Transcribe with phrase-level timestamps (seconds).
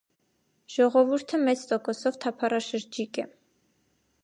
[0.75, 3.29] Ժողովուրդը մեծ տոկոսով թափառաշրջիկ է։